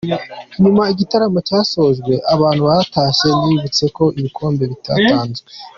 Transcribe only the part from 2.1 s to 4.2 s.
abantu batashye bibutse ko